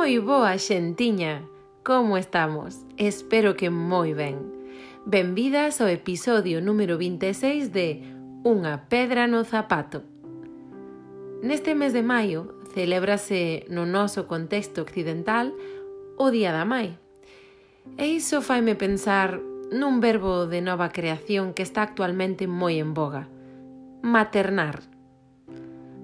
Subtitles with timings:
[0.00, 1.44] Moi boa xentiña,
[1.84, 2.88] como estamos?
[2.96, 4.40] Espero que moi ben.
[5.04, 8.00] Benvidas ao episodio número 26 de
[8.40, 10.00] Unha pedra no zapato.
[11.44, 15.52] Neste mes de maio celébrase no noso contexto occidental
[16.16, 16.96] o Día da Mai.
[18.00, 19.36] E iso faime pensar
[19.68, 23.28] nun verbo de nova creación que está actualmente moi en boga.
[24.00, 24.80] Maternar.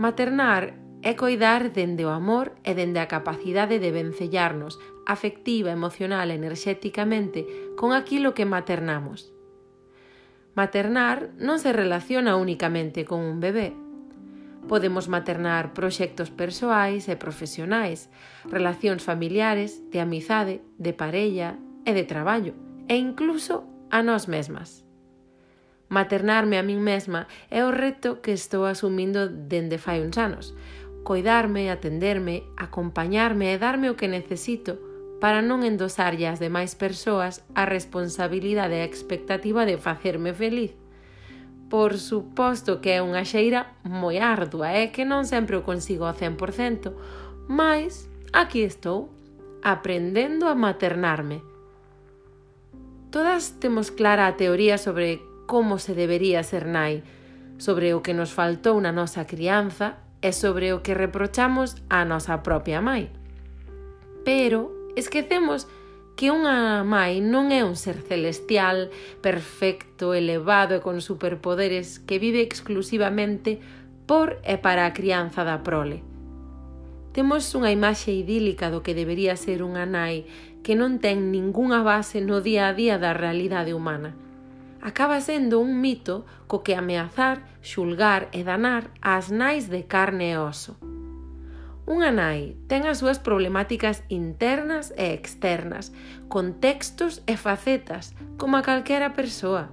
[0.00, 6.38] Maternar é coidar dende o amor e dende a capacidade de vencellarnos afectiva, emocional e
[6.38, 9.34] enerxéticamente con aquilo que maternamos.
[10.54, 13.74] Maternar non se relaciona únicamente con un bebé.
[14.70, 18.06] Podemos maternar proxectos persoais e profesionais,
[18.46, 22.54] relacións familiares, de amizade, de parella e de traballo,
[22.86, 24.86] e incluso a nós mesmas.
[25.90, 30.54] Maternarme a min mesma é o reto que estou asumindo dende fai uns anos,
[31.02, 34.78] coidarme, atenderme, acompañarme e darme o que necesito
[35.22, 40.74] para non endosarlle ás demais persoas a responsabilidade e a expectativa de facerme feliz.
[41.70, 46.18] Por suposto que é unha xeira moi ardua e que non sempre o consigo ao
[46.18, 46.90] 100%,
[47.46, 49.14] mas aquí estou,
[49.62, 51.42] aprendendo a maternarme.
[53.14, 57.06] Todas temos clara a teoría sobre como se debería ser nai,
[57.62, 62.40] sobre o que nos faltou na nosa crianza é sobre o que reprochamos á nosa
[62.46, 63.10] propia mãe.
[64.22, 65.66] Pero esquecemos
[66.14, 72.40] que unha mãe non é un ser celestial, perfecto, elevado e con superpoderes que vive
[72.40, 73.58] exclusivamente
[74.06, 76.06] por e para a crianza da prole.
[77.12, 80.24] Temos unha imaxe idílica do que debería ser unha nai
[80.62, 84.14] que non ten ningunha base no día a día da realidade humana
[84.82, 90.36] acaba sendo un mito co que ameazar, xulgar e danar ás nais de carne e
[90.36, 90.74] oso.
[91.86, 95.94] Unha nai ten as súas problemáticas internas e externas,
[96.26, 99.70] contextos e facetas, como a calquera persoa.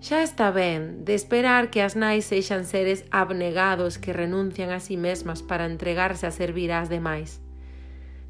[0.00, 4.94] Xa está ben de esperar que as nais sexan seres abnegados que renuncian a si
[4.94, 7.42] sí mesmas para entregarse a servir ás demais.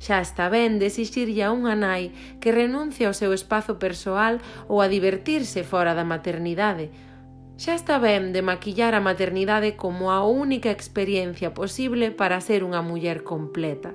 [0.00, 2.08] Xa está ben de exixirlle a unha nai
[2.40, 6.88] que renuncie ao seu espazo persoal ou a divertirse fora da maternidade.
[7.60, 12.80] Xa está ben de maquillar a maternidade como a única experiencia posible para ser unha
[12.80, 13.92] muller completa.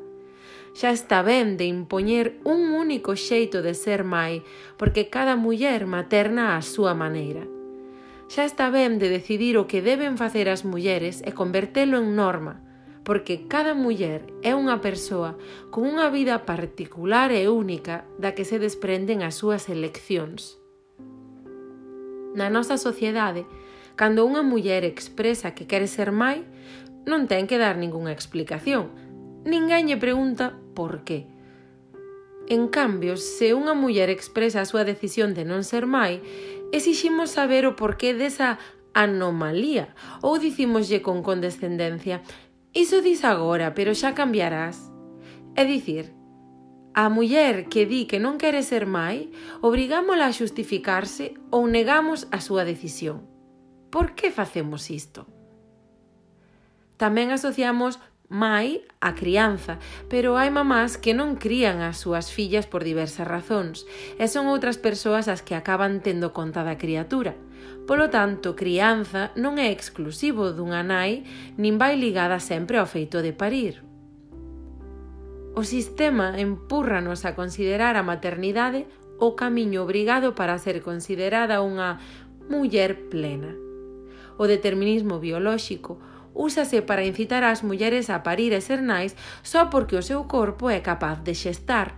[0.78, 4.46] Xa está ben de impoñer un único xeito de ser mai,
[4.78, 7.50] porque cada muller materna á súa maneira.
[8.30, 12.62] Xa está ben de decidir o que deben facer as mulleres e convertelo en norma–
[13.06, 15.38] porque cada muller é unha persoa
[15.70, 20.58] con unha vida particular e única da que se desprenden as súas eleccións.
[22.34, 23.46] Na nosa sociedade,
[23.94, 26.44] cando unha muller expresa que quere ser mãe,
[27.06, 28.90] non ten que dar ningunha explicación.
[29.46, 31.30] Ninguén lle pregunta por qué.
[32.50, 36.26] En cambio, se unha muller expresa a súa decisión de non ser mãe,
[36.74, 38.58] exiximos saber o porqué desa
[38.98, 39.94] anomalía
[40.26, 42.26] ou dicimoslle con condescendencia
[42.76, 44.92] Iso dis agora, pero xa cambiarás.
[45.56, 46.12] É dicir,
[46.92, 49.32] a muller que di que non quere ser mai,
[49.64, 53.24] obrigámola a xustificarse ou negamos a súa decisión.
[53.88, 55.24] Por que facemos isto?
[57.00, 59.80] Tamén asociamos mai a crianza,
[60.12, 63.88] pero hai mamás que non crían as súas fillas por diversas razóns,
[64.20, 67.40] e son outras persoas as que acaban tendo conta da criatura.
[67.86, 71.22] Polo tanto, crianza non é exclusivo dunha nai
[71.62, 73.86] nin vai ligada sempre ao feito de parir.
[75.56, 78.90] O sistema empúrranos a considerar a maternidade
[79.20, 82.02] o camiño obrigado para ser considerada unha
[82.52, 83.56] muller plena.
[84.36, 85.98] O determinismo biolóxico
[86.36, 90.68] úsase para incitar ás mulleres a parir e ser nais só porque o seu corpo
[90.68, 91.96] é capaz de xestar,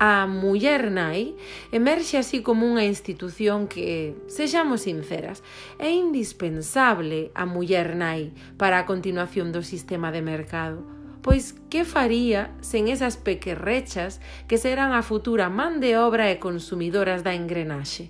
[0.00, 1.36] a muller nai
[1.76, 5.44] emerxe así como unha institución que, sexamos sinceras,
[5.76, 10.80] é indispensable a muller nai para a continuación do sistema de mercado.
[11.20, 17.20] Pois que faría sen esas pequerrechas que serán a futura man de obra e consumidoras
[17.20, 18.08] da engrenaxe?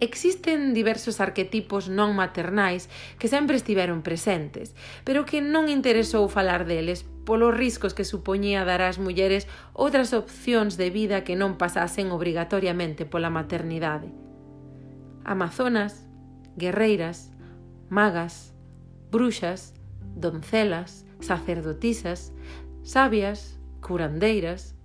[0.00, 2.86] Existen diversos arquetipos non maternais
[3.18, 8.78] que sempre estiveron presentes, pero que non interesou falar deles polos riscos que supoñía dar
[8.78, 14.14] ás mulleres outras opcións de vida que non pasasen obrigatoriamente pola maternidade.
[15.26, 16.06] Amazonas,
[16.54, 17.34] guerreiras,
[17.90, 18.54] magas,
[19.10, 19.74] bruxas,
[20.14, 22.32] doncelas, sacerdotisas,
[22.86, 24.78] sabias, curandeiras.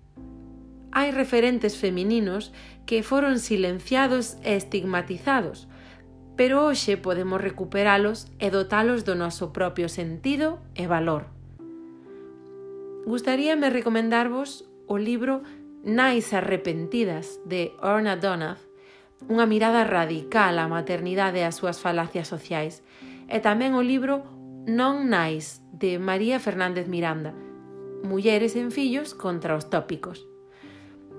[0.92, 2.54] Hai referentes femininos
[2.86, 5.68] que foron silenciados e estigmatizados,
[6.36, 11.30] pero hoxe podemos recuperalos e dotalos do noso propio sentido e valor.
[13.06, 15.44] Gustaríame recomendarvos o libro
[15.84, 18.64] Nais arrepentidas de Orna Donath,
[19.28, 22.82] unha mirada radical á maternidade e ás súas falacias sociais,
[23.28, 24.24] e tamén o libro
[24.64, 27.36] Non Nais de María Fernández Miranda,
[28.04, 30.28] Mulleres en fillos contra os tópicos.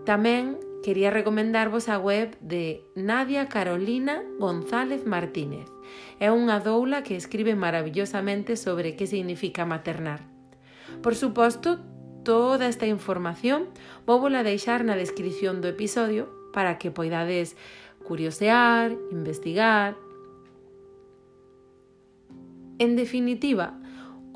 [0.05, 5.65] Tamén quería recomendarvos a web de Nadia Carolina González Martínez.
[6.21, 10.29] É unha doula que escribe maravillosamente sobre que significa maternar.
[11.01, 11.81] Por suposto,
[12.21, 13.73] toda esta información
[14.05, 17.57] vou vola deixar na descripción do episodio para que poidades
[18.05, 19.97] curiosear, investigar...
[22.77, 23.81] En definitiva,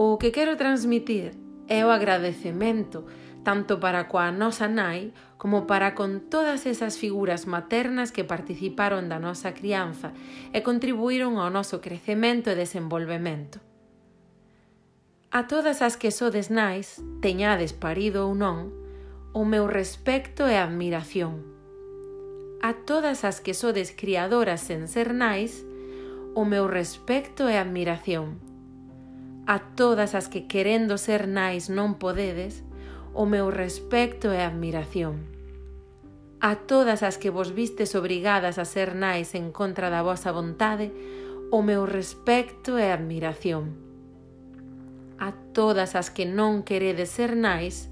[0.01, 1.37] o que quero transmitir
[1.69, 3.05] é o agradecemento
[3.45, 9.23] tanto para coa nosa nai como para con todas esas figuras maternas que participaron da
[9.23, 10.11] nosa crianza
[10.51, 13.63] e contribuíron ao noso crecemento e desenvolvemento.
[15.31, 18.75] A todas as que sodes nais, teñades parido ou non,
[19.31, 21.47] o meu respecto e admiración.
[22.59, 25.63] A todas as que sodes criadoras sen ser nais,
[26.35, 28.43] o meu respecto e admiración.
[29.47, 32.67] A todas as que querendo ser nais non podedes,
[33.19, 35.27] o meu respecto e admiración.
[36.39, 40.95] A todas as que vos vistes obrigadas a ser nais en contra da vosa vontade,
[41.51, 43.75] o meu respecto e admiración.
[45.19, 47.91] A todas as que non queredes ser nais,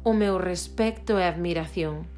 [0.00, 2.08] o meu respecto e admiración.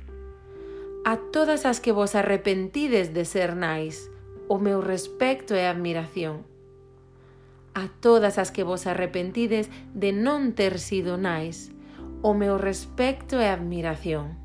[1.03, 4.07] A todas as que vos arrepentides de ser nais,
[4.47, 6.47] o meu respecto e admiración.
[7.75, 9.67] A todas as que vos arrepentides
[9.99, 11.75] de non ter sido nais,
[12.23, 14.37] o meu respecto e admiración.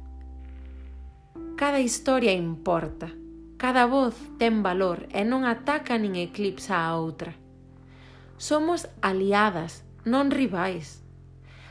[1.55, 3.11] Cada historia importa,
[3.57, 7.37] cada voz ten valor e non ataca nin eclipsa a outra.
[8.41, 11.05] Somos aliadas, non rivais.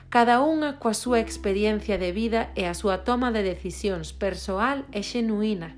[0.07, 5.03] Cada unha coa súa experiencia de vida e a súa toma de decisións persoal e
[5.03, 5.75] xenuína.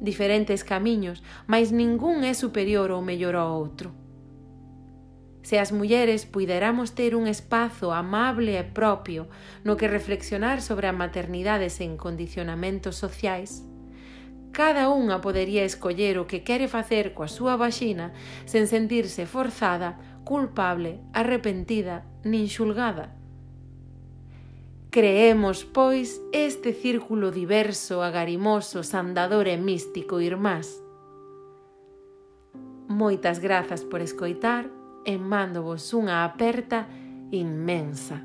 [0.00, 3.92] Diferentes camiños, mas ningún é superior ou mellor ao outro.
[5.48, 9.32] Se as mulleres puideramos ter un espazo amable e propio
[9.64, 13.64] no que reflexionar sobre a maternidade sen condicionamentos sociais,
[14.52, 18.12] cada unha podería escoller o que quere facer coa súa vaxina
[18.44, 23.16] sen sentirse forzada, culpable, arrepentida nin xulgada.
[24.92, 30.68] Creemos, pois, este círculo diverso, agarimoso, sandador e místico, irmás.
[32.84, 34.76] Moitas grazas por escoitar
[35.08, 36.84] e mándovos unha aperta
[37.32, 38.20] inmensa.